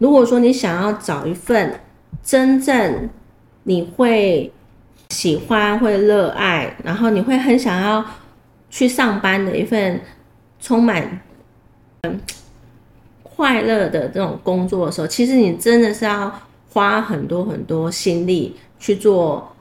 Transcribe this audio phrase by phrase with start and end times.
[0.00, 1.78] 如果说你想要找一份
[2.22, 3.08] 真正
[3.64, 4.50] 你会
[5.10, 8.02] 喜欢、会热爱，然后你会很想要
[8.70, 10.00] 去上班的一份
[10.58, 11.20] 充满
[12.02, 12.18] 嗯
[13.22, 16.32] 快乐的这种工作的时候，其实你真的是要
[16.72, 19.54] 花很多很多心力去做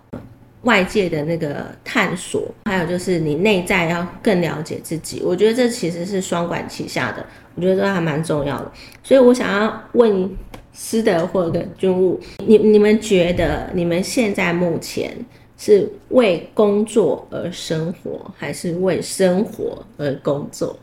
[0.64, 5.22] 外界的那个探索，还有就是你内在要更了解自己。
[5.24, 7.26] 我觉得这其实是双管齐下的，
[7.60, 8.72] 我觉得这还蛮重要的。
[9.04, 10.30] 所以我想要问
[10.72, 15.14] 师德或者军务，你你们觉得你们现在目前
[15.58, 20.74] 是为工作而生活，还是为生活而工作？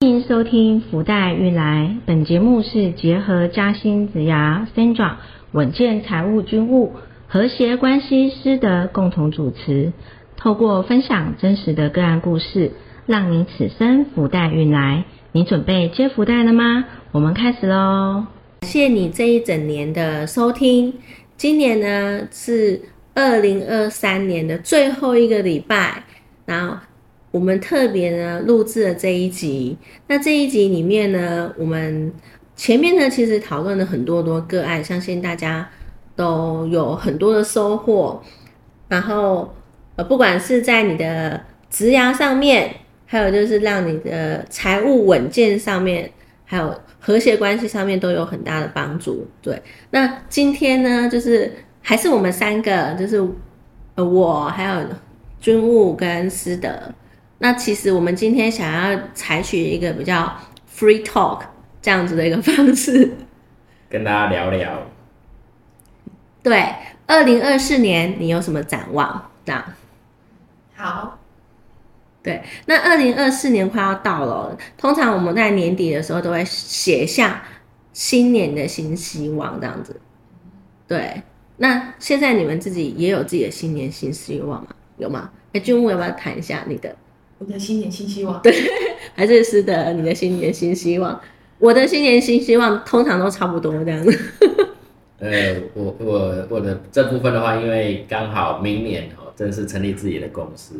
[0.00, 5.14] 欢迎收听福袋运来，本节目是结合嘉兴子牙 Sandra
[5.52, 6.94] 稳健财务军务
[7.28, 9.92] 和谐关系师的共同主持，
[10.34, 12.70] 透过分享真实的个案故事，
[13.04, 15.04] 让你此生福袋运来。
[15.32, 16.86] 你准备接福袋了吗？
[17.10, 18.24] 我们开始喽！
[18.60, 20.94] 感谢你这一整年的收听。
[21.36, 22.80] 今年呢是
[23.14, 26.02] 二零二三年的最后一个礼拜，
[26.46, 26.78] 然后
[27.30, 29.76] 我们特别呢录制了这一集。
[30.06, 32.10] 那这一集里面呢，我们
[32.54, 35.68] 前面呢其实讨论了很多多个案，相信大家
[36.14, 38.22] 都有很多的收获。
[38.88, 39.54] 然后
[39.96, 42.74] 呃，不管是在你的职涯上面，
[43.06, 46.10] 还有就是让你的财务稳健上面，
[46.44, 49.26] 还有和谐关系上面都有很大的帮助。
[49.40, 53.26] 对，那今天呢，就是还是我们三个，就是
[53.94, 54.86] 呃我还有
[55.40, 56.70] 军务跟师德。
[57.38, 60.30] 那其实我们今天想要采取一个比较
[60.72, 61.40] free talk
[61.82, 63.10] 这样子的一个方式，
[63.90, 64.86] 跟大家聊聊。
[66.42, 66.74] 对，
[67.06, 69.30] 二零二四年你有什么展望？
[69.44, 69.64] 这样。
[70.74, 71.18] 好，
[72.22, 77.42] 对，那二零二四年快要到了，通常我们在年底的时候都会写下
[77.92, 80.00] 新年的新希望，这样子。
[80.86, 81.22] 对，
[81.56, 84.68] 那现在你们自己也有自己的新年新希望吗？
[84.98, 85.30] 有吗？
[85.52, 86.94] 哎，君武要不要谈一下你的？
[87.38, 88.40] 我的新年新希望。
[88.42, 88.52] 对，
[89.14, 91.20] 还是是的，你的新年新希望。
[91.62, 94.18] 我的新年新希望通常都差不多这样子。
[95.20, 100.74] 呃，我我我的这部分的话，因为刚好明年哦，正式成立自己的公司，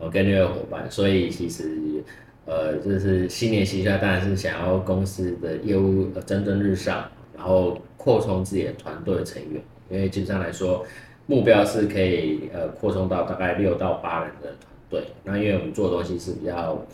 [0.00, 2.02] 我跟六位伙伴，所以其实
[2.44, 10.84] 呃，就是新年新希望，当然是想要公司的业务呃蒸蒸日上，然后扩充自己的团队成员，因为基本上来说，
[11.26, 14.58] 目标是可以呃扩充到大概六到八人的团
[14.90, 15.04] 队。
[15.22, 16.84] 那因为我们做的东西是比较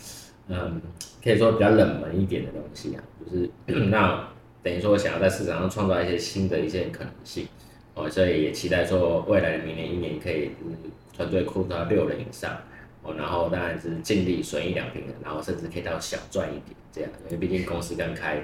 [0.49, 0.81] 嗯，
[1.23, 3.51] 可以说比较冷门一点的东西啊，就是
[3.91, 4.29] 那。
[4.65, 7.49] 等于说，想要在市场上创造一些新的一些可能性，
[7.95, 10.53] 哦，所以也期待说，未来的明年一年可以
[11.13, 12.57] 团队扩到六人以上，
[13.03, 18.41] 哦，然后当然是尽力损益两平衡，然后甚至可以到小赚一点这样，因为毕竟公司刚开，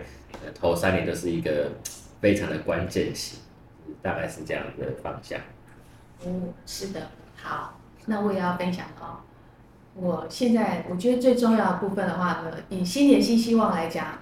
[0.58, 1.70] 头三年都是一个
[2.20, 3.38] 非常的关键期，
[4.02, 5.38] 大概是这样的方向。
[6.26, 7.00] 嗯，是的，
[7.36, 9.20] 好，那我也要分享哦。
[10.00, 14.18] 我现在我觉得最重要的部分的话呢，以新年新希望来讲。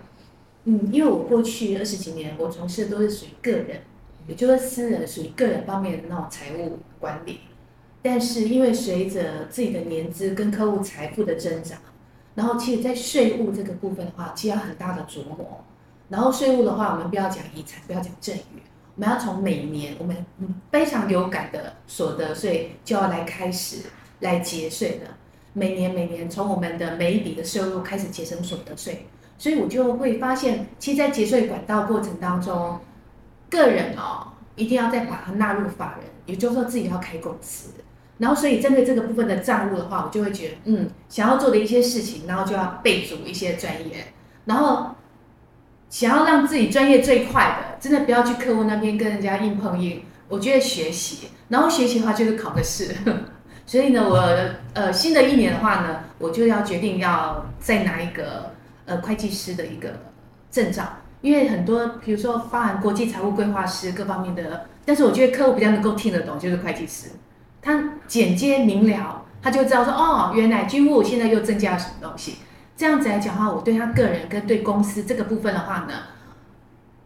[0.69, 3.83] 嗯，因为我过去二十几年，我从事的都是属于个人，
[4.27, 7.39] 也就是私人属于个人方面的那种财务管理。
[8.03, 11.79] 但是因为随着自己的年资跟客户财富的增长，
[12.35, 15.65] 然后其实，在税务这个部分的话，其实要很大的琢磨。
[16.09, 18.61] 然后税务的话，我们不要讲遗产，不要讲赠与，
[18.97, 20.17] 我们要从每年我们
[20.73, 23.83] 非常有感的所得税就要来开始
[24.19, 25.07] 来节税的。
[25.57, 29.07] 每年每年从我们的每一笔的收入开始节省所得税。
[29.39, 32.79] 所以我就会发现，其实，在节税管道过程当中，
[33.49, 37.71] 个人哦，一定要再把它纳入法人，也就是说自己要开公司。
[38.19, 44.13] 然后，所以针对这个部分的账务的话，我就会觉得，嗯，想要做的一些事情，然后就要备足一些专业，
[44.45, 44.95] 然后
[45.89, 50.03] 想要让自己专业最快的，真的不要去客户那边跟人家硬碰硬。
[50.29, 52.95] 我觉得学习，然后学习的话就是考个试。
[53.67, 54.17] 所以呢，我
[54.73, 58.55] 呃新的一年的话呢，我就要决定要再拿一个。
[58.89, 59.89] 呃，会计师的一个
[60.49, 60.85] 证照，
[61.21, 67.09] 因为很多，比如说包含国际财务规划师各方面的，但是我觉得客户比较能够听得懂，就是会计师，
[67.61, 72.37] 他简洁明了，他就知道说，哦，原来军务现在又增加了什么东西。
[72.77, 75.95] 这样子来讲的话，我对他个人跟对公司这个部分的话呢，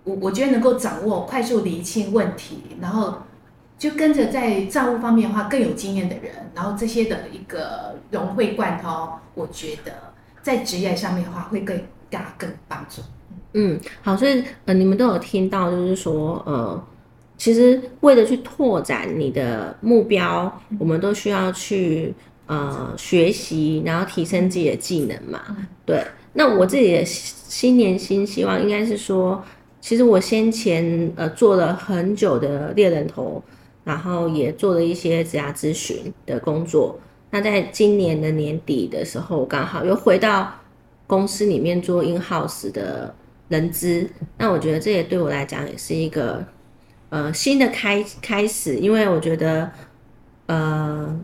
[0.04, 3.22] 我我觉得能够掌握快速理清问题，然后
[3.80, 9.92] 就跟着在账务方面的话更有经验的人，然后这些的一个融会贯通，我觉得。
[10.42, 11.78] 在职业上面的话，会更
[12.08, 13.02] 大更帮助。
[13.52, 16.82] 嗯，好，所以呃，你们都有听到，就是说呃，
[17.36, 22.14] 其实为了去拓展你的目标，我们都需要去
[22.46, 25.40] 呃学习，然后提升自己的技能嘛。
[25.84, 26.02] 对，
[26.32, 29.44] 那我自己的新年新希望应该是说，
[29.82, 33.42] 其实我先前呃做了很久的猎人头，
[33.90, 36.96] 然后也做了一些职涯咨询的工作。
[37.30, 40.54] 那在今年的年底的时候，刚好又回到
[41.08, 43.12] 公司里面做 in house 的
[43.48, 44.08] 人资。
[44.38, 46.46] 那我觉得这也对我来讲也是一个。
[47.08, 49.68] 呃，新的开开始，因为我觉得，
[50.46, 51.20] 呃，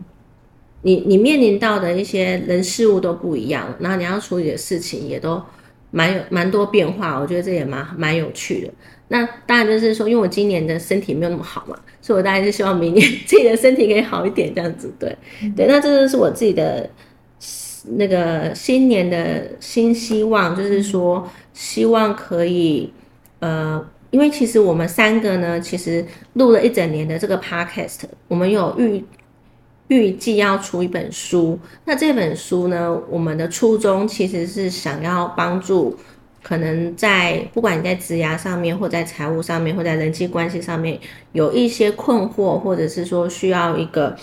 [0.81, 5.41] 你你面临到的一些人事物都不一样，然后你要处理的事情也都
[5.91, 8.73] 蛮有蛮多变化，我觉得这也蛮蛮有趣的。
[9.09, 14.93] 那当然就是说，因为我今年的身体没有那么好嘛，所以我当然是希望明年 自己的身体可以好一点，这样子。
[14.99, 15.15] 对
[15.55, 16.89] 对，那这就是我自己的
[17.97, 22.91] 那个新年的新希望，就是说希望可以
[23.39, 23.85] 呃。
[24.09, 26.03] 因为其实我们三个呢，其实
[26.33, 27.99] 录了一整年的这个 podcast，
[28.29, 29.03] 我们有预
[29.89, 31.59] 预计要出一本书。
[31.83, 35.93] 那这本书呢，我们的初衷其实是想要帮助
[36.47, 40.97] 可能在不管你在职涯上面，或在财务上面，或在人际关系上面
[41.33, 44.15] 有一些困惑，或者是说需要一个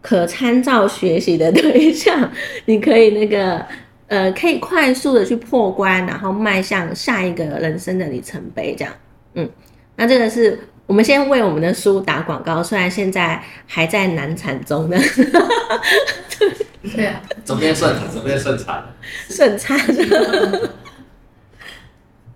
[0.00, 2.30] 可参照学习的 对象，
[2.66, 3.60] 你可以那个
[4.06, 8.94] 呃，可以快速的去破关，然后迈向下一个人生的里程碑，这样。
[9.34, 9.50] 嗯，
[9.96, 10.56] 那这个是
[10.86, 14.96] 我们先为我们的书打广告，虽然现在还在难产中呢。
[16.94, 18.84] 对啊，中间顺中间顺产，
[19.28, 19.76] 顺产。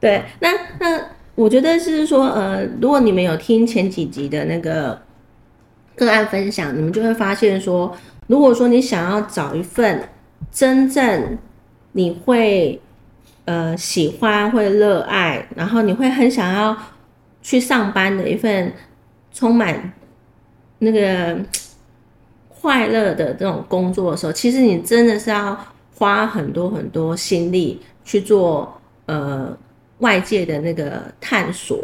[0.03, 0.51] 对，那
[0.81, 1.01] 那
[1.37, 5.01] 我觉得是说，呃，如果你们有听前几集的那个
[5.97, 7.97] 个案分享，你们就会发现说，
[8.27, 10.09] 如果说你想要找一份
[10.51, 11.39] 真正
[11.93, 12.81] 你会
[13.45, 16.77] 呃喜欢、会热爱，然后你会很想要。
[17.45, 18.73] 去上班的一份
[19.33, 19.93] 充满
[20.79, 21.37] 那个
[22.49, 25.59] 快乐的这种工作的时候，其实你真的是要
[25.97, 29.59] 花很多很多心力去做呃
[30.03, 31.83] 外界的那个探索，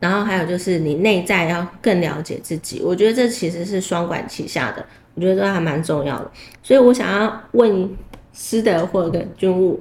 [0.00, 2.80] 然后还有就是你内在要更了解自己。
[2.82, 4.84] 我觉得这其实是双管齐下的，
[5.14, 6.30] 我觉得这还蛮重要的。
[6.62, 7.88] 所以我想要问
[8.32, 9.78] 师德或者军务，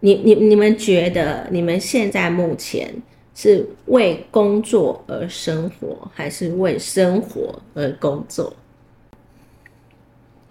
[0.00, 2.94] 你你你们觉得你们现在目前？
[3.38, 8.50] 是为工作而生活，还是为生活而工作？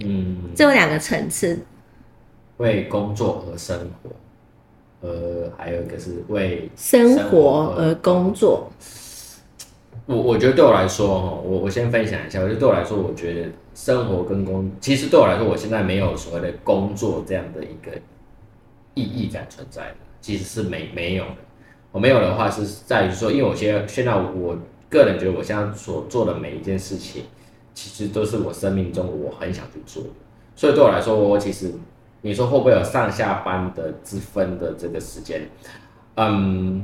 [0.01, 1.57] 嗯，这有两个层次。
[2.57, 4.11] 为工作而生活，
[5.05, 8.67] 呃，还有一个是为生活而工作。
[10.07, 12.41] 我我觉得对我来说，哈，我我先分享一下。
[12.41, 17.91] 我觉得对我来说，我觉得生活跟工，其实对我来说，我现在没有所谓的工作这样的一个
[18.95, 21.37] 意义感存在的，其实是没没有的。
[21.91, 24.57] 我没有的话是在于说，因为我现在现在我
[24.89, 27.23] 个人觉得我现在所做的每一件事情，
[27.73, 30.09] 其实都是我生命中我很想去做的，
[30.55, 31.71] 所以对我来说，我其实
[32.25, 35.47] 你说会不会有上下班的之分的这个时间，
[36.15, 36.83] 嗯，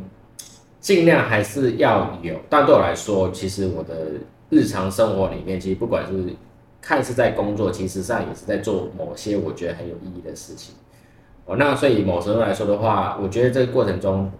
[0.80, 4.12] 尽量还是要有，但对我来说，其实我的
[4.52, 6.36] 日常生活里面，其实不管是
[6.80, 10.76] 看似在工作，其实上也是在做某些我觉得很有意义的事情。
[11.46, 14.32] 哦，那所以某时候来说的话，我觉得这个过程中。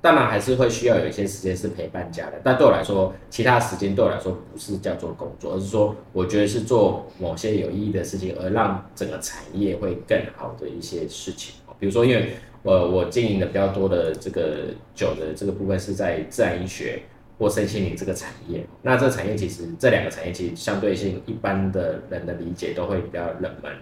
[0.00, 11.56] 当然还是会需要有一些时间是陪伴家的，但对我来说，其他时间对我来说不是叫做工作，而是说我觉得是做某些有意义的事情，而让整个产业会更好的一些事情。
[11.80, 12.30] 比如说，因为
[12.62, 17.02] 我我经营的比较多的这个酒的这个部分是在自然医学
[17.38, 23.72] 或身心灵这个产业，那这个产业其实这两个产业其实相对性一般的人的理解都会比较冷门，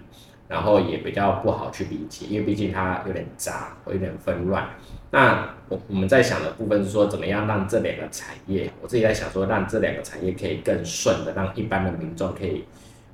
[0.49, 4.69] 然后也比较不好去理解，因为毕竟它有点杂，有点纷乱。
[5.11, 12.65] 那我我们在想的部分是说，怎么样让这两个产业，我自己在想说，让这两个产业可以更顺的，让一般的民众可以，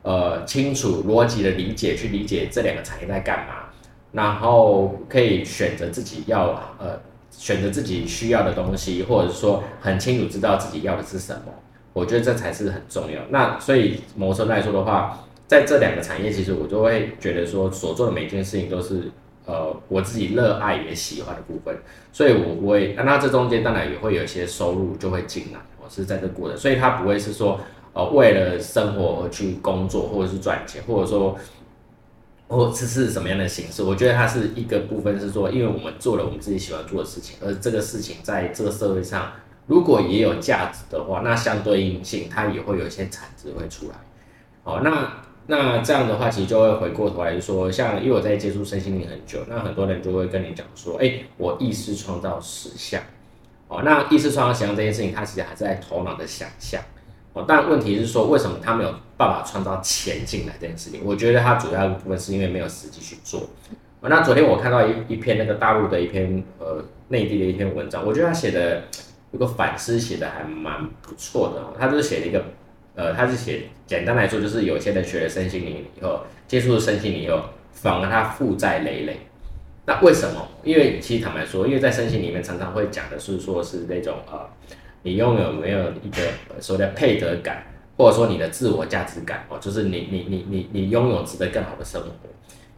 [0.03, 3.71] 呃，清楚逻辑的理解，去理解这两个产业在干嘛，
[4.13, 11.53] 然后可以选择自己要，呃，选择自己需要的东西，或者说很清楚知道自己要的是什么，
[11.95, 13.19] 我觉得这才是很重要。
[13.31, 19.11] 那所以某种来说的话，在这两个产业，其实我就会觉得说，所做的每一件事情都是。
[19.45, 21.77] 呃，我自己热爱也喜欢的部分，
[22.13, 27.59] 所以我不会，那这中间当然也会有一些收入就会进来，我是在这过的，所以他不会是说，
[27.93, 31.37] 呃，为了生活而去工作，或者是赚钱，或者说，
[32.47, 33.83] 或这是什么样的形式？
[33.83, 39.33] 我觉得它是一个部分是说，因为我们做了我们自己喜欢做的事情，而这个事情在这个社会上
[39.67, 43.95] 如果也有价值的话，那相对应性它也会有一些产值会出来，
[44.63, 45.13] 好，那。
[45.47, 53.03] 那这样的话，其实就会回过头来说，像因为我在接触身心灵很久，那很多人就会跟你讲说，哎，我意识创造实相，
[53.69, 56.81] 哦，那意识创造想象这件事情，它其实还是在头脑的想象。
[57.33, 61.01] 哦，但问题是说，为什么他没有办法创造钱进来这件事情？
[61.03, 63.49] 我觉得他主要的部分是因为没有实际去做。
[64.03, 68.83] 那昨天我看到一一篇那个大陆的一篇呃内地的一篇文章，我觉得他写的
[69.31, 71.79] 有个反思写的还蛮不错的。
[71.79, 72.45] 他就是写了一个
[72.95, 77.41] 呃，他是写简单来说，就是有些人学了身心灵以后，接触了身心灵以后，
[77.73, 79.17] 反而他负债累累。
[79.87, 80.49] 那为什么？
[80.63, 84.49] 因为其实坦白说，因为在身心里面常常会讲的是说是那种呃。
[85.05, 92.09] 你拥有没有一个所谓的配得感，或者说你的自我价值感哦，就是你你你你你拥有值得更好的生活。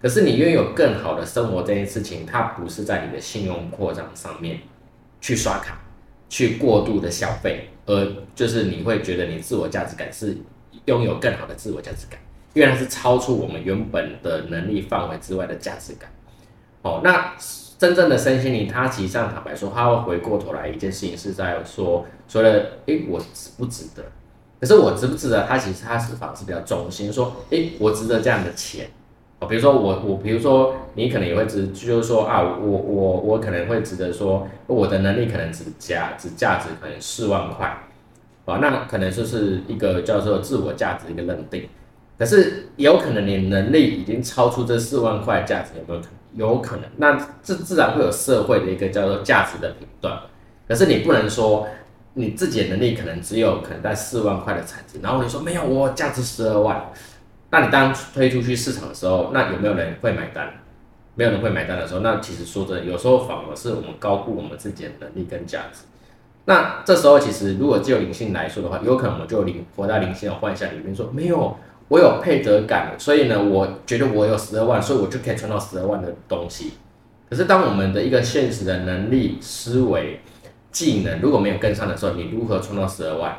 [0.00, 4.60] 可是你拥有更好的生活这件事情，它不是在你的信用扩张上面
[5.20, 5.78] 去刷卡、
[6.30, 10.36] 去过度的消费，而就是你会觉得你自我价值感是
[10.86, 12.18] 拥有更好的自我价值感，
[12.52, 16.10] 因为它是超出我们原本的能力范围之外的价值感。
[16.82, 17.34] 哦，那。
[17.76, 22.50] 真正的身心灵，它其实上坦白说，它会回过头来一件事情，是在说，说了，
[22.86, 24.02] 哎，我值不值得？
[24.60, 25.44] 可是我值不值得？
[25.44, 28.88] 它其实它是反而是比较中心，说，哎，我值得这样的钱。
[29.46, 37.66] 比如说我我，比如说你可能也会值，就是说啊，我我我可能会值得说，我的能力可能只价只价值可能四万块，
[38.46, 41.68] 啊，那可能就是一个叫做自我价值一个认定。
[42.18, 46.14] 可是有可能你能力已经超出这四万块价值，有没有可能？
[46.34, 50.18] 有可能，那这自然会有社会的一个叫做价值的评断。
[50.66, 51.66] 可是你不能说
[52.14, 56.90] 你自己的能力可能只有可能在四万块的产值，然后你说没有我价值十二万，
[57.54, 60.52] 那你当推出去市场的时候，那有没有人会买单？
[61.14, 65.82] 没有人会买单的时候，那其实说真的，有时候反而是我们高估我们自己的能力跟价值。
[66.46, 71.56] 那这时候其实如果只有灵性来说的话，有可能我就灵活在灵性的幻象里面说没有。
[71.86, 76.72] 我有配得感，所以呢，我觉得我有十二万，所以我就可以创造十二万的东西。
[77.28, 80.20] 可是，当我们的一个现实的能力、思维、
[80.72, 83.36] 技能如果没有跟上的时候，你如何创造十二万？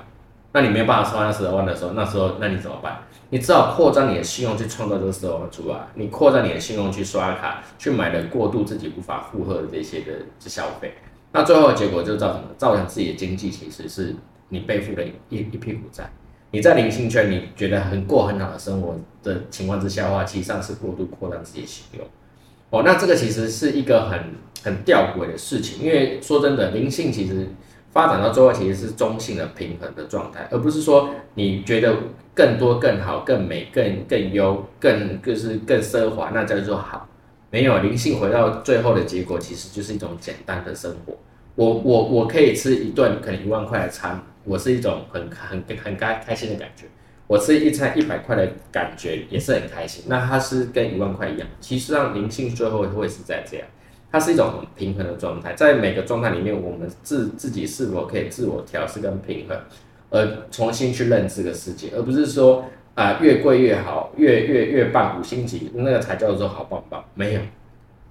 [0.55, 2.99] 那你没有办法创造十二万的时候，那时候那你怎么办？
[3.29, 5.75] 你只好扩张你的信用去创造这个十二万出来。
[5.95, 10.93] 你扩张你的信用去刷卡，去买了过度自己无法负荷的这些的消费，
[11.33, 14.15] 那最后的结果就造成了造成自己的经济其实是
[14.47, 16.09] 你背负了一一屁股债。
[16.51, 22.07] 你在灵性圈，你觉得很过很好的生活的情况之下的话，其实上是过度扩张自己的信用。
[22.69, 27.49] 哦，那这个其实是一个很很吊诡的事情，因为说真的，灵性其实
[27.95, 31.95] 发展到最后其实是中性的平衡的状态，而不是说你觉得
[32.33, 37.07] 更多更好、更美、更更优、更就是更奢华，那叫做好。
[37.49, 41.13] 没有灵性回到最后的结果，其实就是一种简单的生活。
[41.55, 44.21] 我我我可以吃一顿可能一万块的餐。
[44.43, 46.85] 我是一种很很很开开心的感觉，
[47.27, 50.03] 我吃一餐一百块的感觉也是很开心。
[50.07, 53.65] 那它是跟一万块一样，其实上灵性最后会是在这样，
[54.15, 55.51] 它是一种平衡的状态。
[55.55, 59.57] 在每个状态里面，我们自自己是否可以自我调试跟平衡，
[60.09, 67.03] 而重新去认知这个世界，而不是说啊越贵越好，越越越棒五星级那个才叫做好棒棒。
[67.13, 67.41] 没有，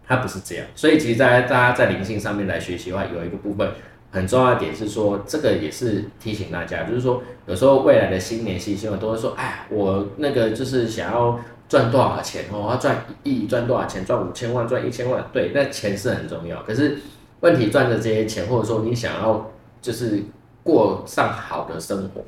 [0.06, 0.66] 它不是这样。
[0.74, 3.66] 所以其实，在大家在灵性上面来学习的话，有一个部分。
[4.10, 11.40] 很重要的点是说，这个也是提醒大家，就是说，有时候未来的新年新希望都会说，哎，我那个就是想要
[11.74, 14.06] 赚多少钱哦，要赚一亿，赚多少钱？
[14.06, 15.28] 赚五千万，赚一千万？
[15.32, 16.62] 对，那钱是很重要。
[16.62, 16.96] 可是
[17.40, 19.50] 问题赚的这些钱，或者说你想要
[19.82, 20.22] 就是
[20.62, 22.22] 过上好的生活，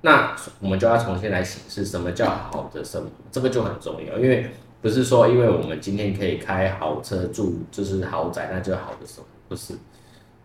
[0.00, 4.16] 那我们就要重新来审视什么叫好的生活，这个就很重要。
[4.16, 4.46] 因为
[4.80, 9.74] 不是说，因为我们今天可以开豪车住，就是豪宅，那就好的生活，不是。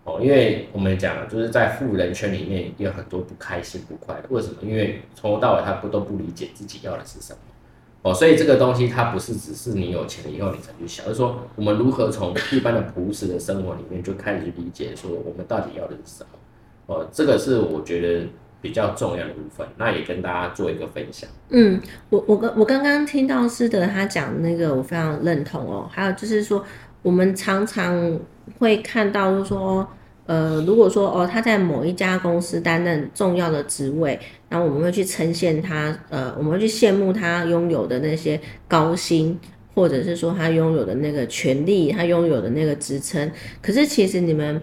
[0.03, 4.23] 哦，因为我们讲，就是在富人圈里面有很多不开心、不快乐。
[4.27, 4.55] 为什么？
[4.61, 7.39] 因为从头到尾他不都不理解自己要的是什么。
[8.07, 16.29] 哦，所以这个东西它不是只是你有钱了以后你才去想，而是说我们如何从一般的朴实的生活里面就开始去理解，说我们到底要的是什么。
[16.85, 18.25] 哦，这个是我觉得
[18.61, 19.67] 比较重要的部分。
[19.75, 21.29] 那也跟大家做一个分享。
[21.49, 25.85] 嗯，我我刚我刚刚听到师德他讲那个，我非常认同哦。
[25.91, 26.63] 还有就是说，
[27.01, 28.17] 我们常常
[28.59, 29.85] 会看到，就是说。
[30.27, 34.19] 呃，如果说哦，他在某一家公司担任重要的职位，
[34.49, 39.39] 那我们会去呈现他，呃，我们会去羡慕他拥有的那些高薪，
[39.73, 43.31] 或者是说他拥有的那个权利，他拥有的那个职称。
[43.61, 44.61] 可是其实你们，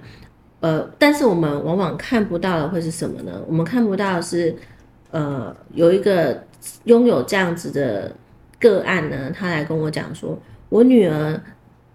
[0.60, 3.42] 呃，但是我们往往看不到的会是什么呢？
[3.46, 4.54] 我们看不到的是，
[5.12, 6.44] 呃，有一个
[6.84, 8.14] 拥有这样子的
[8.60, 11.40] 个案呢，他来跟我讲说，我女儿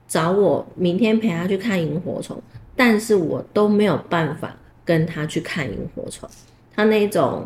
[0.07, 2.41] 找我明天陪她去看萤火虫。
[2.79, 4.55] 但是我都没有办法
[4.85, 6.29] 跟他去看萤火虫，
[6.73, 7.45] 他那种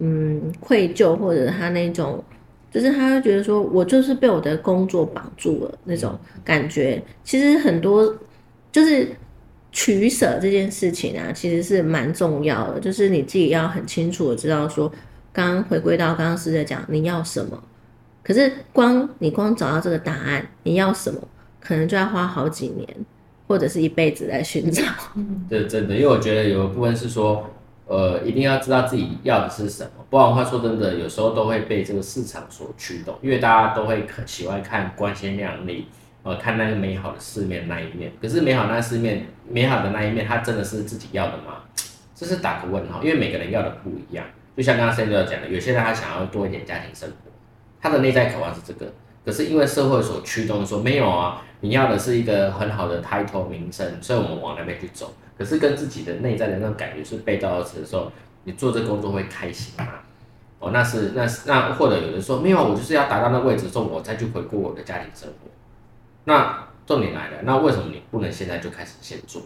[0.00, 2.22] 嗯愧疚，或者他那种
[2.70, 7.02] 就是他会觉得说我就是被我的工作绑住了那种感觉。
[7.24, 8.14] 其实很多
[8.70, 9.08] 就是
[9.72, 14.92] 取舍这件事情啊，其实是蛮重要的，就是你自己要很清楚的知道说，
[15.32, 17.58] 刚回归到刚刚师姐讲你要什么，
[18.22, 21.18] 可是光你光找到这个答案，你要什么，
[21.60, 22.86] 可能就要花好几年
[23.46, 24.82] 或者是一辈子来寻找。
[25.48, 27.48] 对真的，因为我觉得有一部分是说，
[27.86, 35.86] 呃，一定要知道自己要的是什么，不然的话说真的，有时候都会被这个市场所驱动，因为大家都会喜欢看光鲜亮丽，
[36.22, 38.12] 呃，看那个美好的世面那一面。
[38.20, 41.62] 可是美好那世面，美好的那一面，它真的是自己要的吗？
[42.14, 44.24] 这是打个问号，因为每个人要的不一样。
[44.56, 47.30] 就像刚刚 Sandy 讲的，有些人他想要多一点家庭生活，
[47.78, 48.90] 他的内在渴望是这个，
[49.26, 55.12] 可是因为社会所驱动，说没有啊，你要的是一个很好的 title 名声，所以我们往那边去走。
[55.36, 58.10] 可是跟自己的内在的那种感觉是背道而驰的时候，
[58.44, 59.88] 你做这工作会开心吗？
[60.60, 65.50] 哦，那是那是那或者有人说没有，我就是要达到那位置之后，我再去回顾我的家庭生活。
[66.24, 69.42] 那重点来了，那为什么你不能现在就开始先做，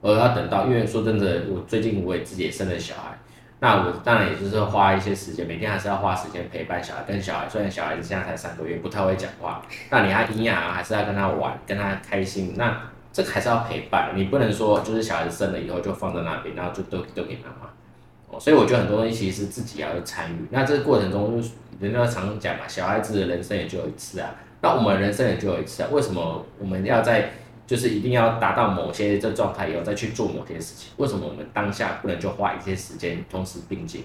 [0.00, 0.64] 而要等到？
[0.64, 3.17] 因为说真的，我最近我也自己也生了小孩，
[3.60, 7.48] 那我当然也就是花一些时间，每天还是要花时间陪伴小孩，跟小孩。
[7.48, 9.60] 虽然小孩子现在才三个月，不太会讲话，
[9.90, 12.54] 那你要营养啊，还是要跟他玩，跟他开心。
[12.56, 12.80] 那
[13.12, 18.38] 这个还是要陪伴，你不能说就是小孩子生了以后就放在那边，然后就都都给妈妈。
[18.38, 20.46] 所以我觉得很多东西其实自己要参与。
[20.50, 24.30] 那这个过程中，就是人家常讲嘛，小孩子的人生也就有一次啊。
[24.60, 27.30] 那我们人生也就有一次啊，为什么我们要在
[27.68, 30.90] 就是一定要达到某些这状态以后再去做某些事情？
[30.96, 34.04] 为什么我们当下不能就花一些时间同时并进？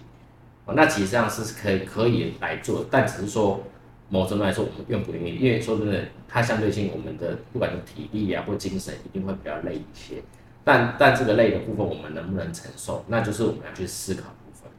[0.66, 3.64] 哦，那其实上是可以可以来做，但只是说
[4.10, 5.38] 某种度来说我们愿不愿意？
[5.38, 10.22] 因为说真的，它相对性我们的不管是体力啊或精神一定会比较累一些。
[10.66, 13.06] 但但这个累的部分我们能不能承受？
[13.08, 14.70] 那就是我们要去思考部分。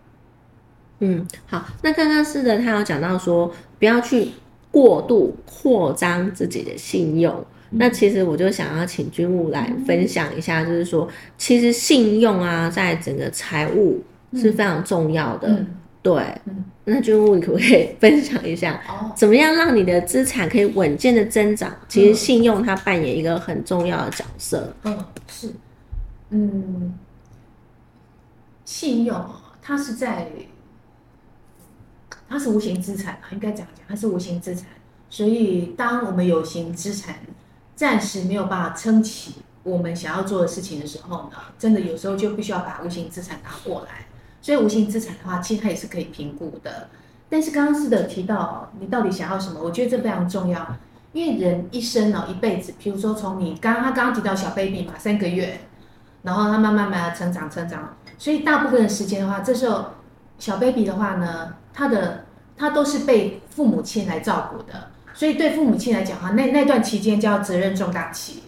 [1.00, 4.33] 嗯，好，那刚刚是的，他有讲到说不要去。
[4.75, 14.02] 过度扩张自己的信用，那其实我就想要请君务来分享一下，就是说，其实信用啊，在整个财务
[14.35, 15.64] 是非常重要的。
[16.02, 16.23] 对，
[16.85, 18.81] 那君务你可不可以 分享一下，
[19.16, 21.75] 怎么样让你的资产可以稳健的增长？
[21.88, 24.75] 其实信用它扮演一个很重要的角色。
[24.83, 25.49] 嗯，是，
[26.31, 26.94] 嗯，
[28.64, 29.25] 信用
[29.62, 30.27] 它是在。
[32.27, 34.66] 它是无形资产应该这样讲，它是无形资产。
[35.09, 37.14] 所以，当我们有形资产
[37.75, 44.07] 暂时没有办法撑起我们想要做的事情的时候呢，真的有时候就必须要把无形资产拿过来。
[44.41, 46.89] 所以，无形资产的话，其实它也是可以评估的。
[47.29, 50.77] 但是，刚刚是的提到你到底想要什么，我觉得这非常重要。
[51.13, 55.61] 因为人一生呢，一辈子，比如说从你刚刚他刚刚提到小 baby 嘛，三个月，
[56.23, 59.87] 然后他慢慢慢慢成长成长，所以大部分的时间的话，这时候
[60.39, 61.55] 小 baby 的话呢。
[61.77, 62.25] 他的
[62.57, 68.42] 他都是被父母亲来照顾的，所以对父母亲来讲哈，那那段期间叫责任重大期。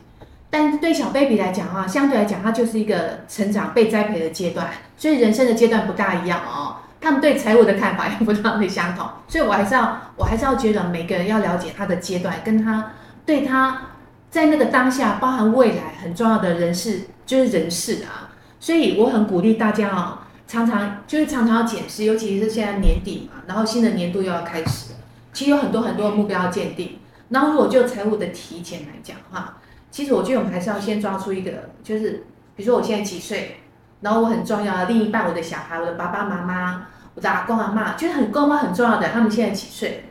[0.51, 6.77] 但对小 baby 来讲哈，相对来讲，他就是一个成长被栽培的阶段，所以人生的阶段不大一样哦。
[7.01, 12.93] 他们对财务的看法也不大会相同，所以我还是要我还是要觉得每个人要了解他的阶段，跟他
[13.25, 13.83] 对他
[14.31, 20.23] 在那个当下包含未来很重要的人事就是人事啊，所以我很鼓励大家啊。
[20.49, 24.93] 常常就是常常要检视，尤其是现在年底嘛，然后新的年度又要开始，
[25.37, 26.99] 其实有很多很多的目标要鉴定。
[27.29, 29.59] 然后如果就财务的提前来讲的话，
[29.91, 31.51] 其实我觉得我们还是要先抓出一个，
[31.83, 33.61] 就是比如说我现在几岁，
[34.01, 40.05] 然后我很重要的另一半，我的小孩，我的爸爸妈妈，我的阿公阿妈，就是很公妈很重要的，他们现在几岁？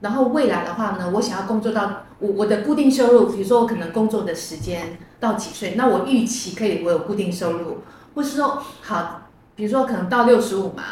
[0.00, 7.82] 然后未来的话呢，我想要工作到我我的固定收入，比如说我可能工作的时间到几岁，那我预期可以我有固定收入，
[8.14, 9.18] 或是说好。
[9.56, 10.82] 比如说可能到六十五嘛，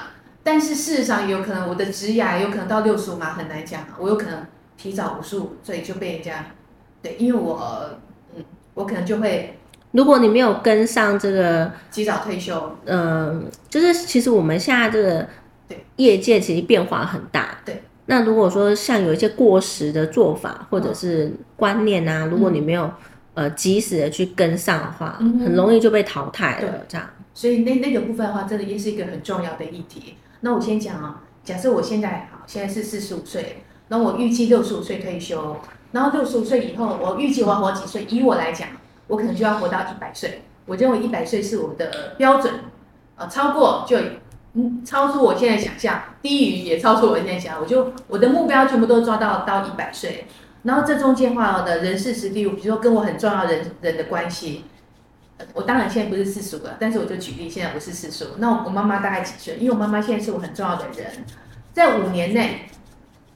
[0.51, 3.85] 但是事实上有可能我的职涯有可能到六十五嘛，很难讲。
[3.99, 4.47] 我有可能
[4.79, 6.43] 提早五十五岁就被人家，
[7.03, 7.91] 对，因为我，
[8.35, 9.59] 嗯，我可能就会，
[9.91, 15.29] 如果你没有跟上这个及早退休，嗯，就是其实我们现在这个
[15.69, 17.83] 对业界其实变化很大，对。
[18.07, 22.91] 那如果说像有一些过时的做法或者是观念啊，如果你没有
[23.35, 27.07] 呃及时的去跟上的话，很容易就被淘汰了，这样。
[27.35, 30.15] 所以那那个部分的话，真的也是一个很重要的议题。
[30.41, 35.57] 那我先讲啊，假设我现在好，现在是四十五岁，那我预计六十五岁退休，
[35.93, 38.05] 然后六十五岁以后，我预计我要活几岁？
[38.09, 38.69] 以我来讲，
[39.09, 40.43] 我可能就要活到一百岁。
[40.67, 42.53] 我认为一百岁是我的标准，
[43.17, 43.99] 呃，超过就
[44.53, 50.27] 嗯超出我现在想象，低于也超出我现在想象，我就我的目标全部都抓到到一百岁。
[50.65, 54.65] 然后这中间话的人事实地，比如说跟我很重要人人的关系。
[55.55, 58.29] 我当然现在不是四十五了，但是我就举例，现在我是四十五。
[58.39, 59.57] 那我妈妈大概几岁？
[59.59, 61.07] 因为我妈妈现在是我很重要的人，
[61.73, 62.69] 在五年内，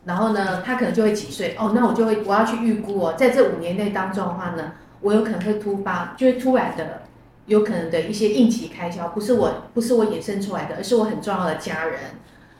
[0.04, 1.54] 然后呢，她可能就会几岁？
[1.58, 7.02] 哦，那我就会我要去预估哦，在这五年内当中的话呢，我有可能会突发，就会突然的
[7.46, 12.00] 有可能的一些应急开销，不是我不是我衍生出来的，而是我很重要的家人。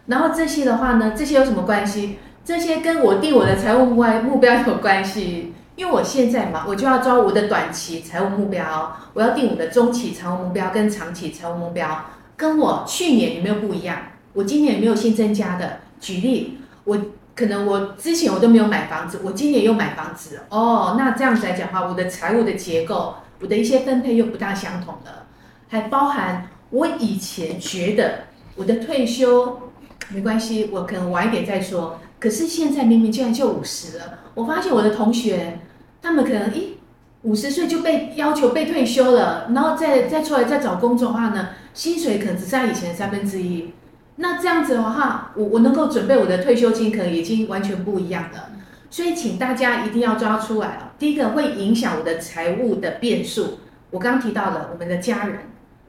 [0.07, 2.19] 然后这些的话呢，这些有什么关系？
[2.45, 5.55] 这些跟我定我的财务目目标有关系。
[5.77, 12.05] 因为我现在嘛，我就要抓我的短期财务目标，我要定我的中期财务目标跟长期财务目标，
[12.37, 13.99] 跟我去年有没有不一样？
[14.35, 15.81] 我今年有没有新增加的？
[15.99, 16.99] 举例，我
[17.35, 25.27] 可能我之前我都没有买房子，我今年又买房子哦，那这样子来讲的话，我的财务的结构，我的一些分配又不大相同了，
[25.69, 28.25] 还包含我以前觉得
[28.57, 29.71] 我的退休
[30.09, 31.99] 没关系，我可能晚一点再说。
[32.23, 35.59] 可是现在明明竟然就五十了，我发现我的同学，
[36.01, 36.77] 他们可能一
[37.23, 43.73] 五十岁就被要求被退休了，然后再再出来再找工作的话呢，薪水可能只占以前的三分之一。
[44.15, 48.51] 那这样子的话，我我能够准备我的退休金，可能已经完全不一样了。
[48.89, 50.95] 所以请大家一定要抓出来哦。
[51.01, 53.59] 第一个会影响我的财务的变数，
[53.91, 55.39] 我刚刚提到了我们的家人，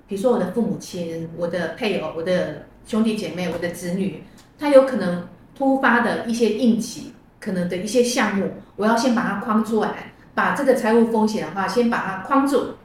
[0.08, 4.24] 比如说我的父母亲、我的配偶、我的兄弟姐妹、我的子女，
[4.58, 5.28] 他有可能。
[5.56, 12.76] 突发的一些应急可能的一些项目，我要先把它框出来，把这个财务风险的话，先把它框住，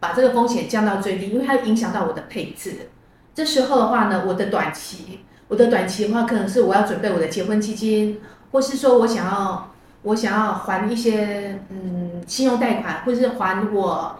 [0.00, 2.90] 把这个风险降到最低，因为它影响到我的配置。
[3.34, 14.18] 这时候的话呢，我的短期，我的短期的话，可能是我要准备我的结婚基金，或是说我想要我想要还一些嗯信用贷款，或是还我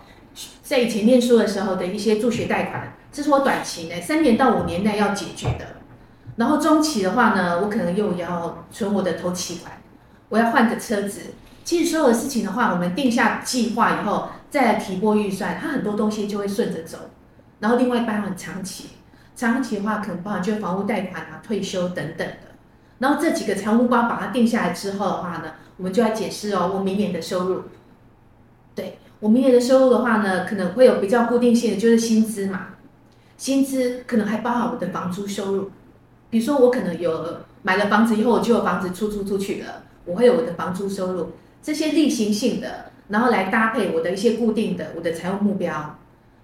[0.63, 5.76] 在以前念书的时候的一些助学贷款，这是我短期内三年到五年内要解决的。
[6.37, 9.73] 然后中期的话呢，我可能又要存我的头期款，
[10.29, 11.21] 我要换个车子。
[11.65, 16.99] 其实所有的事情的话，我们定下计划以后，再来提拨预算，它很多东西就会顺着走。
[17.59, 18.91] 然后另外一半很长期，
[19.35, 22.37] 长期的话可能包含就房屋贷款啊、退休等等的。
[22.99, 27.63] 然后这几个财务包把它定下来之后的话呢，我们就要解释哦，我明年的收入。
[28.75, 32.67] 对我明年的收入的话呢，可能会有比较固定性的，就是薪资嘛，
[33.37, 35.71] 薪资可能还包含我的房租收入。
[36.31, 45.99] 比如说，我可能有买了房子以后，我就有房子出租出去了，我会有我的房租收入，这些例行性的，然后来搭配我的一些固定的我的财务目标。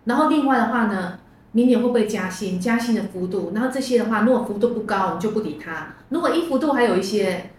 [0.05, 1.19] 然后另外的话呢，
[1.53, 2.59] 明年会不会加薪？
[2.59, 5.95] 加薪的幅度，然后这些的话，如果幅度不高，我们就不理它。
[6.09, 7.51] 如果一幅度还有一些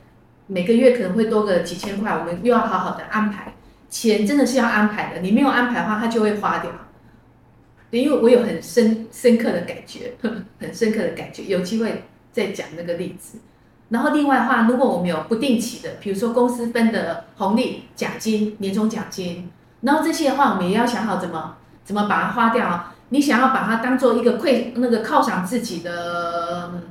[0.48, 3.54] 每个月可能会多个几千块，我们又要好好的安排。
[3.90, 6.72] 钱真的是要安排的，你没有安排的话，它就会花掉。
[7.92, 10.14] 因为我有很深深刻的感觉，
[10.60, 12.04] 很深刻的感觉，有机会。
[12.34, 13.38] 在讲那个例子，
[13.90, 19.50] 然后另外的话，如果我们有不定期的，比如说公司分的红利、奖金、年终奖金，
[19.82, 22.88] 然后这些的话，我们也要想好怎么怎么把它花掉。
[23.10, 26.82] 你想要把它当做一个馈那个犒赏自己的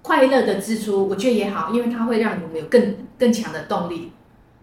[0.00, 4.12] 快乐的支出，我觉得也好，因为它会让我们有更更强的动力。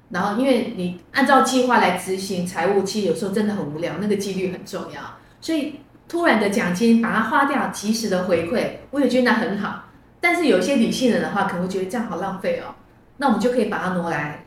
[0.09, 4.99] 然后，因为你按照计划来执行财务，其实有时候真的很无聊，那个纪律很重要。
[5.39, 5.75] 所以
[6.07, 9.83] 突然的奖金把它花掉，及时的回馈，我也觉得那很好。
[10.21, 12.75] 但是有些理性人的话，可能会觉得这样好浪费哦。
[13.17, 14.45] 那我们就可以把它挪来，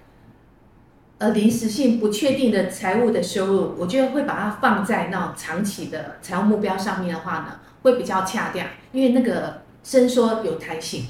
[1.19, 11.07] 呃，临时性不确定的财务的收入，我觉得会把它放在那种长期的财务目标上面的话呢，会比较恰当，因为那个伸缩有弹性。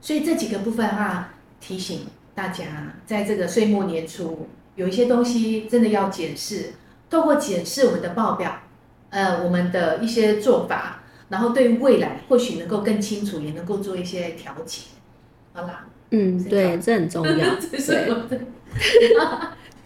[0.00, 2.64] 所以这几个部分的话，提醒大家，
[3.06, 6.74] 在这个岁末年初，有一些东西真的要检视，
[7.08, 8.60] 透过检视我们的报表，
[9.10, 10.99] 呃，我们的一些做法。
[11.30, 14.82] 然后对于未来或许能够更清楚，也能够做一些调节。
[15.52, 17.46] 好啦，嗯，对，这很重要。
[18.28, 18.40] 对，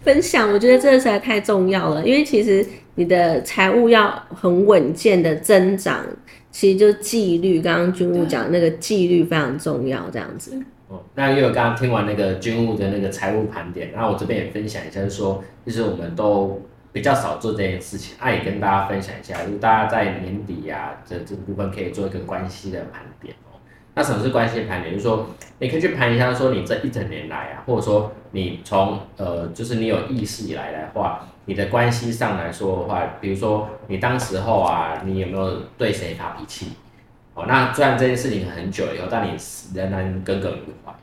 [0.03, 6.03] 分享，我觉得这实在太重要了，因为其实你的财务要很稳健的增长，
[6.49, 7.61] 其实就纪律。
[7.61, 10.59] 刚刚军务讲那个纪律非常重要，这样子。
[10.87, 16.59] 哦，那因为我刚刚听完那个军务的那个财务盘点，然后我这边也分享一下，就是说，其实我们都。
[16.95, 23.59] 比较少做这件事情，那也跟大家分享一下，就是大家在年底呀这这部分可以做一个关系的盘点哦。
[23.95, 24.93] 那什么是关系盘点？
[24.93, 25.27] 就是说
[25.59, 36.67] 你可以去盘一下，说你这一整年来啊，或者说你从呃，就是你有意识以来的话，你的关系上来说的话，比如说你当时候啊，你有没有对谁发脾气？
[37.33, 39.35] 哦，那虽然这件事情很久以后，但你
[39.73, 40.93] 仍然耿耿于怀。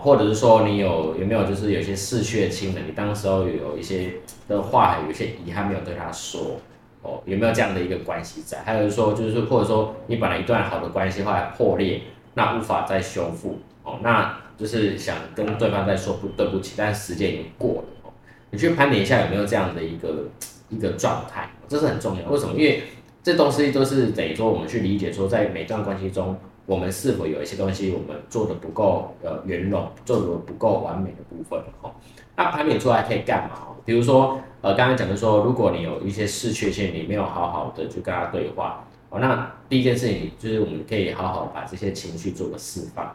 [0.00, 4.14] 或者是说你有有没有就是有些嗜血亲的，你当时候有一些
[4.48, 6.58] 的话，有一些遗憾没有对他说，
[7.02, 8.58] 哦，有没有这样的一个关系在？
[8.64, 12.00] 还有是说就是或者说你本来一段好的关系后来破裂，
[12.34, 18.12] 那无法再修复，哦，那就是想跟对方再说不对不起，但时间已经过了，哦，
[18.50, 20.26] 你去盘点一下有没有这样的一个
[20.68, 22.30] 一个状态，这是很重要。
[22.30, 22.54] 为什么？
[22.54, 22.82] 因为
[23.22, 26.36] 这东西都是等于说我们去理解说在每段关系中。
[26.70, 31.58] 我们是否有一些东西我们做的不够呃圆融，做的不够完美的部分？
[31.82, 31.90] 哦，
[32.36, 33.74] 那盘点出来可以干嘛？
[33.84, 43.12] 比如说呃，刚刚讲的说，如果你有一些视缺陷，你没有好好的去跟他对话，哦，那第一件事情就是我们可以好好把这些情绪做个释放。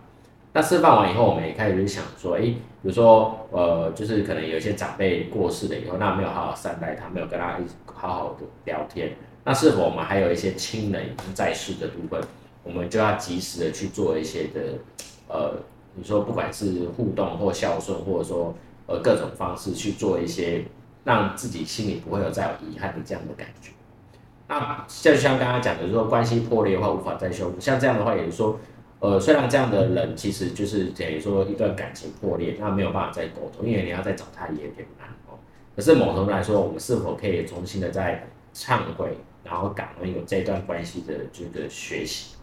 [0.51, 9.13] 那释放完以后，我们也开始去想说，哎，比如说，呃，就是可能有一些长辈过世了以后，那没有好好善待他，没有跟他一好好的聊天，
[9.45, 12.21] 那是否我们还有一些亲人已经在世的部分，
[12.65, 14.59] 我们就要及时的去做一些的，
[15.29, 15.53] 呃，
[15.93, 18.53] 你说不管是互动或孝顺，或者说
[18.87, 20.65] 呃各种方式去做一些，
[21.05, 23.71] 让自己心里不会有再有遗憾的这样的感觉。
[24.49, 28.59] 那就像刚刚讲的，如果关系破裂的话，无法再修复，像这样的话，也是说。
[29.01, 35.37] 呃，虽然这样的人其实就是等于说一段感情破裂，那没有办法再沟通，因为你要再找他也有点难哦。
[35.75, 38.25] 可是某种来说，我们是否可以重新的再
[38.55, 42.34] 忏悔，然后感恩有这段关系的这个学习？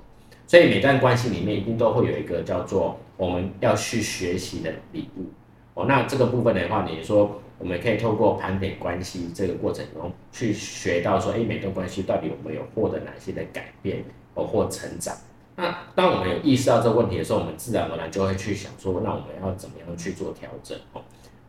[0.53, 5.25] 所以每段关系里面一定都会有一个叫做我们要去学习的礼物
[5.73, 5.87] 哦。
[5.88, 15.17] 那这个部分的话，你说我们可以透过盘点关系这个过程中去学到说，哎，每段关系到底我们有获得哪些的改变哦或成长？
[15.57, 21.01] 那当我们有意识到这个问题的时候，我们自然而然就会去想说，那我们要怎么样去做调整哦？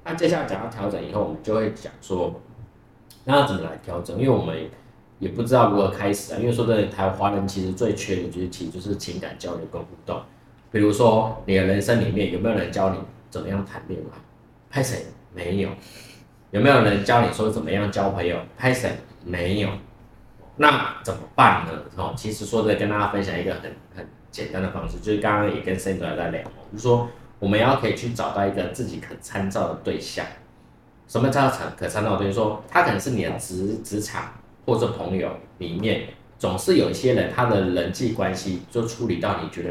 [0.06, 2.34] 那接下来讲到调整以后，我们就会讲说，
[3.26, 4.18] 那要怎么来调整？
[4.18, 4.58] 因为我们
[5.24, 6.38] 也不知道如何开始啊。
[6.40, 10.22] 因为说真的，台湾华人其实最缺的就是其实就是情感交流跟互动。
[10.72, 12.98] 比如说你的人生里面有没有人教你
[13.30, 14.18] 怎么样谈恋爱？
[14.70, 15.06] 拍谁？
[15.34, 15.70] 没有。
[16.52, 18.38] 有没有人教你说怎么样交朋友？
[18.58, 18.92] 拍谁？
[19.24, 19.70] 没有。
[20.58, 21.72] 那怎么办呢？
[21.96, 23.62] 哦，其实说的跟大家分享一个很
[23.96, 27.08] 很简单的方式，就是刚刚也跟 Sandra 在聊，就是说
[27.40, 30.24] 我们要可以去找到一个自己可参照的对象。
[31.08, 32.36] 什么叫可参照对象？
[32.36, 34.32] 说他可能是你的职职场
[34.65, 36.04] 或者朋友里面，
[36.38, 39.69] 总是有一些人，他的人际关系就处理到你觉得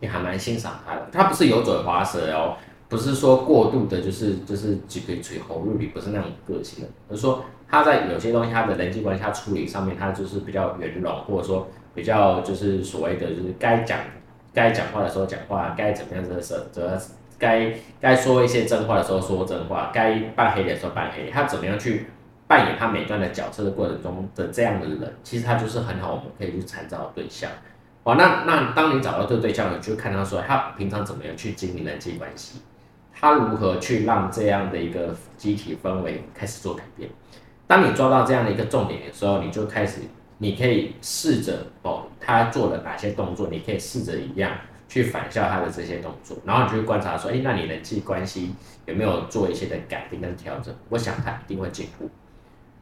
[0.00, 2.56] 你还蛮欣赏他的，他不是油嘴滑舌哦，
[2.88, 7.44] 不是说过度的，就是就是几个嘴喉入里，不是那种个性的，而是说。
[7.72, 13.96] 他在有些东西，他的人际关系他处理上面，他就是比较圆融，或者说比较就是所谓的，就是该讲
[14.52, 17.00] 该讲话的时候讲话，该怎么样的时候则
[17.38, 22.06] 该该说一些真话的时候说真话，该扮黑脸的时候扮黑脸，他怎么样去
[22.50, 27.48] 扮演他每段的角色的过程中的这样的人，其实他就是很好，我们可以去参照的对象。
[28.02, 32.60] 哦，那那当你找到这个对象，你就看他说他平常怎么样去经营人际关系，
[33.14, 37.08] 他如何去让这样的一个集体氛围开始做改变。
[37.68, 40.00] 当你抓到这样的一个重点的时候，你就开始，
[40.38, 44.50] 你可以试着哦，他做了哪些动作，你可以试着一样
[44.88, 48.52] 去反效他的这些动作，然后你就观察说，哎，那你人际关系
[48.86, 50.74] 有没有做一些的改变跟调整？
[50.88, 52.10] 我想他一定会进步。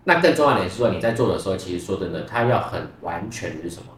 [0.09, 3.88] 那更重要的是说，你在做的时候，其实说真的，他要很完全是什么？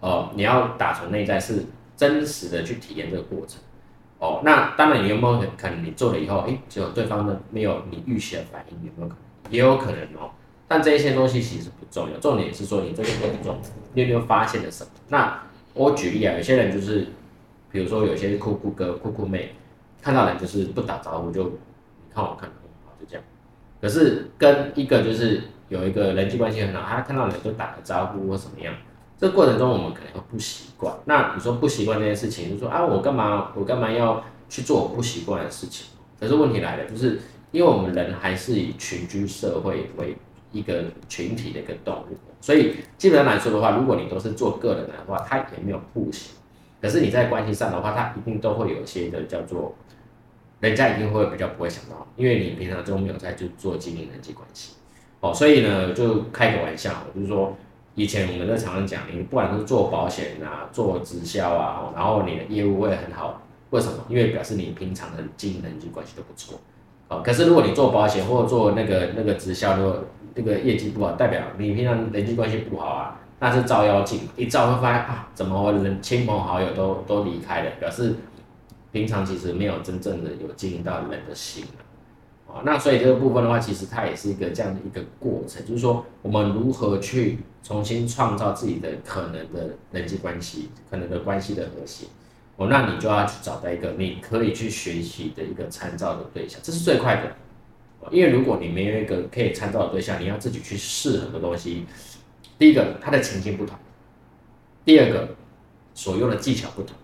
[0.00, 1.64] 哦，你要打从内在是
[1.96, 3.58] 真实的去体验这个过程。
[4.18, 9.52] 哦，那当然，你有没有可能你做了以后，哎，就对方的没有你预期的反应，有没有可能？
[9.52, 10.30] 也有可能哦，
[10.68, 13.58] 但这一些东西其实不重要，重点是说你这个过程中
[13.94, 14.90] 你有没有发现了什么？
[15.08, 17.06] 那我举例啊，有些人就是，
[17.72, 19.54] 比如说有些酷酷哥、酷酷妹，
[20.02, 22.67] 看到人就是不打招呼就你看我看好就这样。
[23.80, 28.74] 可是跟一个就是有一个人际关系很好，他看到人就打个招呼或什么样，
[29.18, 30.94] 这过程中我们可能会不习惯。
[31.04, 35.86] 那你说不习惯这件事情，就说啊我干嘛我干嘛要去做我不习惯的事情？
[36.18, 37.18] 可是问题来了，就是。
[37.50, 40.14] 因为我们人还是以群居社会为
[40.52, 46.36] 一个群体的一个动物，所以基本上来说的话，如果你都是做个人的话，它也没有不行。
[46.78, 49.74] 可是你在关系上的话，它一定都会有一些的叫做，
[50.60, 54.74] 人家一定会比较不会想到，因为你平常就没有在就做经营人际关系
[55.20, 55.32] 哦。
[55.32, 57.56] 所以呢，就开个玩笑，就是说
[57.94, 63.40] 以前我们在常常讲，你不管是做保险啊、做直销啊，然后你的业务会很好，
[63.70, 63.94] 为什么？
[64.08, 66.58] 因为表示你平常的经营人际关系都不错。
[67.08, 78.14] 哦，可是如果你做保险或者做那个那个直销，如果那个业绩不好，代表你平常人际关系不好啊，那是照妖镜，一照会发现啊，怎么人亲朋好友都都离开了，表示
[78.92, 81.64] 平常其实没有真正的有经营到人的心
[82.46, 82.62] 啊。
[82.64, 92.06] 那所以这个部分的话，其实它也是一个这样的一个过程，就是说我们如何去重新创造自己的可能的人际关系，可能的关系的和谐。
[92.56, 97.36] 哦，那你就要去找到一个你可以去学习的一个参照的对象，这是最快的。
[98.10, 101.84] 因为如果你没有一个可以参照的对象，你要自己去试很多东西。
[102.58, 103.76] 第一个，他的情境不同；
[104.84, 105.28] 第二个，
[105.94, 106.96] 所用的技巧不同。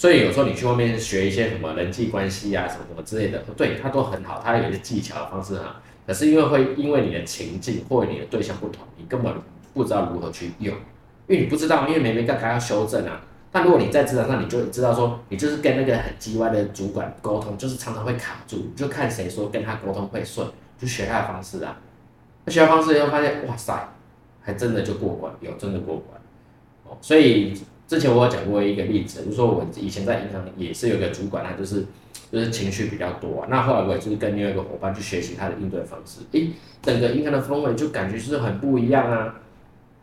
[0.00, 5.78] 所以有时候你去外面学一些什么人际关系啊，什么什么之类的，对他都很好，他有一些技巧的方式哈。
[6.06, 9.30] 可是因为会因为你的情境或者你的对象不同，你根本
[9.74, 10.74] 不知道如何去用，
[11.26, 13.20] 因为你不知道，因为每每个他要修正啊。
[13.52, 21.76] 但如果你在职场上，你就知道说，你就是跟那个很叽歪的主管沟通，就是常常会卡住，就看谁说跟他沟通会顺，就学他的方式啊。
[22.46, 23.92] 学方式以后发现，哇塞，
[24.40, 26.18] 还真的就过关，有真的过关。
[26.84, 27.52] 哦，所以
[27.90, 31.84] 之前我有讲过一个例子，就是说我以前在银行也是有个主管，他就是
[32.30, 33.44] 就是情绪比较多。
[33.48, 39.34] 那后来我就是跟另外一个伙伴去学习他的应对方式，诶，整个银行的氛围就感觉是很不一样啊。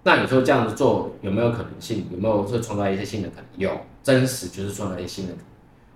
[0.03, 2.05] 那你说这样子做有没有可能性？
[2.11, 3.45] 有没有会创造一些新的可能？
[3.55, 3.71] 有，
[4.03, 5.45] 真实就是创造一些新的可能。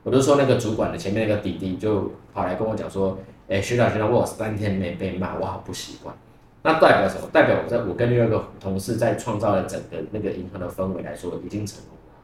[0.04, 6.16] 我就说那个主管的前面那个弟弟就跑来跟我讲说，哎，学长学长，我三天没被骂，我好不习惯。
[6.64, 7.28] 那代表什么？
[7.32, 12.16] 代表我在我跟另外一个同事在创造了整个那个银行的氛围来说已经成功了。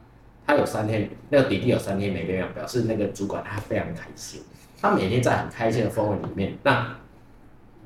[0.46, 4.40] 他有三天，那个弟弟有三天没被骂，表示那个主管他非常开心。
[4.80, 6.86] 他每天在很开心的氛围里面，那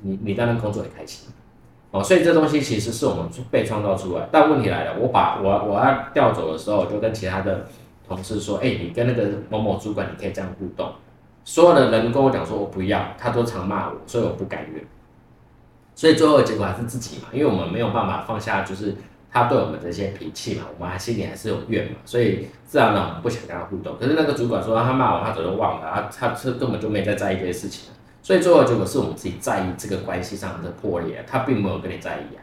[0.03, 1.31] 你你当然工作也开心。
[1.91, 4.29] 哦，所以这东西其实是我们被创造出来。
[4.31, 7.67] 但问题来了，我把我我要调走的时候，我就跟其他的
[8.07, 10.91] 同事说：“哎，你跟那个某某主管，你可以这样互动。”
[11.45, 14.83] 所有的人跟我讲说：“我不要。”他都常骂我，所以我不敢约。
[15.95, 18.95] 所以最后的结果还是自己嘛，因为我们没有办法放下，就是
[19.31, 23.97] 他对我们这些脾气嘛，我们还心里还是有怨嘛，所以自然呢，我们不想跟他互动。
[23.99, 27.93] 可是那个主管说他骂我，他早就忘了，他他是根本就没在在意这些事情。
[28.23, 32.41] 所以最后结果是我们自己在意这个关系上的破裂，他并没有跟你在意啊。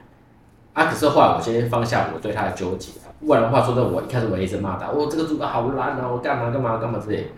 [0.73, 7.31] 啊，可是后来我先放下我对他的纠结，不然的话，说的我一开始我一直骂他，我这个主管好烂啊，我干嘛干嘛干嘛之类，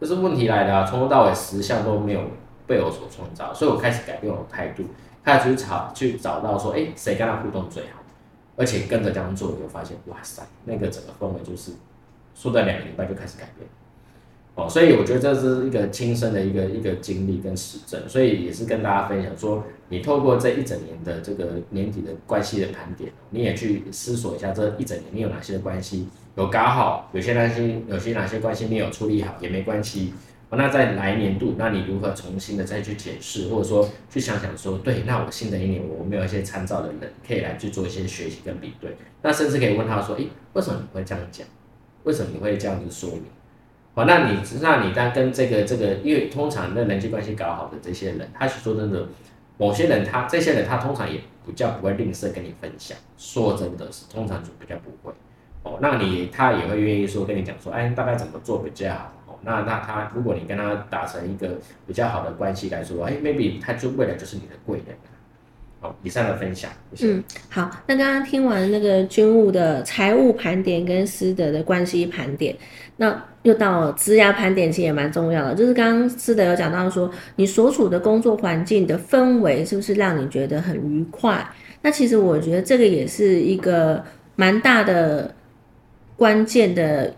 [0.00, 2.20] 这是问题来的，从头到尾十项都没有
[2.66, 4.84] 被我所创造，所以我开始改变我的态度，
[5.28, 8.00] 开始去找去找到说，哎，谁跟他互动最好，
[8.56, 11.72] 而且跟着这样做，你就发现，哇塞，那个整个氛围就是
[12.34, 13.68] 说在两个礼拜就开始改变。
[14.54, 30.12] 哦，所以我觉得这是一个亲身的一个一个经历跟实证，所以也是跟大家分享说，你透过这一整年的这个年底的关系的盘点，你也去思索一下这一整年你有哪些关系有搞好，有些关系有些哪些关系没有处理好也没关系。
[30.56, 41.46] 那在来年度，那你如何重新的再去解释，或者说去想想说，对，那我新的一年我没有一些参照的人可以来去做一些学习跟比对，那甚至可以问他说，诶，为什么你会这样讲？
[42.04, 43.24] 为什么你会这样子说明？
[43.94, 49.06] 哦，那你那你当跟这个这个，因为通常那人际关系搞好的这些人，他是说真的，
[49.58, 52.96] 某些人他这些人他通常也比较不会吝啬跟你分享。
[53.18, 55.12] 说真的是，通常就比较不会。
[55.64, 59.12] 哦，那你他也会愿意说跟你讲说，哎，大概怎么做比较好？
[59.48, 64.94] 那那他如果你跟他达成一个比较好的关系来说，哎，maybe 他就未来就是你的贵人。
[65.80, 66.70] 好，以上的分享。
[67.00, 72.54] 嗯，好，那刚刚听完那个军务的财务盘点跟师德的关系盘点，
[72.96, 75.54] 那又到职涯盘点，其实也蛮重要的。
[75.54, 81.48] 就是刚刚师德有讲到说，你所处的工作环境的氛围是不是让你觉得很愉快？
[81.80, 85.32] 那其实我觉得这个也是一个蛮大的
[86.16, 87.14] 关键的，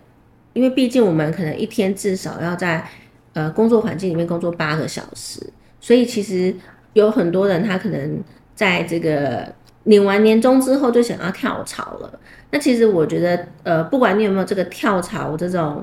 [0.52, 2.88] 因为毕竟我们可能一天至少要在
[3.32, 5.40] 呃工作环境里面工作八个小时，
[5.80, 6.54] 所以其实
[6.92, 8.22] 有很多人他可能。
[8.52, 9.50] 在这个
[9.84, 12.20] 领完年终之后，就想要跳槽了。
[12.50, 15.82] 那其实我觉得，呃，不管你有没有这个跳槽这种，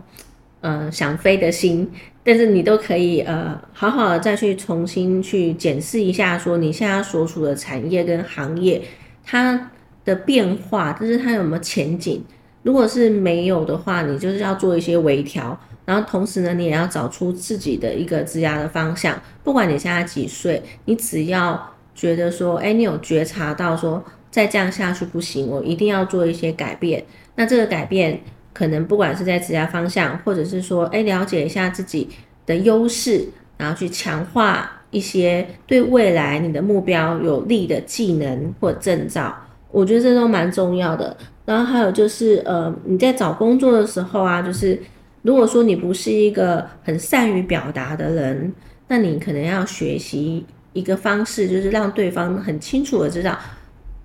[0.62, 1.92] 呃，想飞的心，
[2.24, 8.80] 但是你都可以，呃，好好的再去重新去检视一下，说你现在所处的产业跟行业
[9.26, 9.72] 它
[10.06, 12.24] 的变化，就是它有没有前景。
[12.68, 15.58] 如果是没有的话，你就是要做一些微调。
[15.86, 19.18] 然后同时呢，你也要找出自己的一个职涯的方向。
[19.42, 21.74] 不管你现在几岁，你只要。
[21.98, 27.04] 觉得说，哎，你有觉察到说，再这样下去不行，我一定要做一些改变。
[27.34, 28.22] 那这个改变，
[28.54, 32.08] 可能不管是在职业方向，或者是说，哎，了解一下自己
[32.46, 33.28] 的优势，
[33.58, 39.36] 然后去强化一些对未来你的目标有利的技能或证照，
[39.72, 41.18] 我觉得这都蛮重要的。
[41.48, 44.78] 然后还有就是，呃，你在找工作的时候啊，就是
[45.22, 48.54] 如果说你不是一个很善于表达的人，
[48.90, 50.46] 那你可能要学习。
[50.74, 53.36] 一个方式就是让对方很清楚的知道，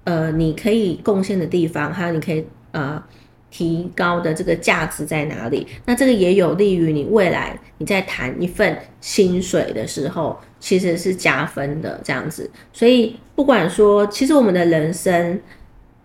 [0.05, 3.03] 呃，你可以贡献的地方，还有你可以呃
[3.51, 5.67] 提高的这个价值在哪里。
[5.85, 12.51] 那这个也有利于你未来你在谈一份薪水的时候，其实是加分的这样子。
[12.73, 15.39] 所以不管说，其实我们的人生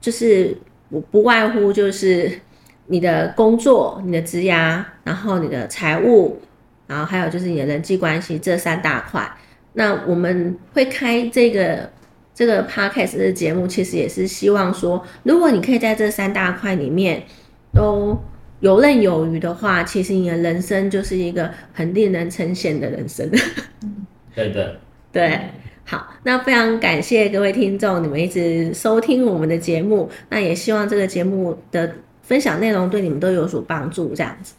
[0.01, 0.57] 就是
[0.89, 2.31] 不不外乎就是
[2.87, 6.39] 你的工作、你的职涯，然后你的财务，
[6.87, 9.29] 然后还有就是你的人际关系这三大块。
[9.73, 11.89] 那我们会开这个
[12.33, 17.23] 这个 podcast 的节目，其实也是希望说，如果你可以在这三大块里面
[17.73, 18.17] 都
[18.61, 23.29] 游刃有余的话，其实你的人生就是一个很令人称羡的人生。
[24.33, 24.79] 对的，
[25.11, 25.39] 对，
[25.89, 31.89] 好，那非常感谢各位听众，你们一直收听我们的节目，那也希望这个节目的
[32.23, 34.53] 分享内容对你们都有所帮助，这样子。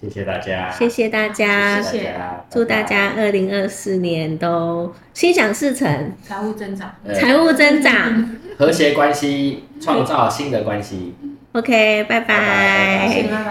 [0.00, 6.94] 谢谢大家，谢谢大家，谢谢大家，祝大家二零二四年都心想事成，财务增长。
[7.04, 8.36] 呃财务增长。
[8.56, 11.14] 和谐关系，创造新的关系。
[11.52, 13.44] OK，拜拜拜谢谢，拜拜。